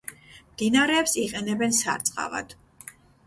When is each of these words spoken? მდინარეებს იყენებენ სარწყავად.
მდინარეებს 0.53 1.13
იყენებენ 1.25 1.77
სარწყავად. 1.81 2.57